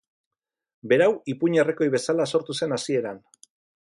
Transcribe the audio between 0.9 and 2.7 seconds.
Berau, ipuin herrikoi bezala sortu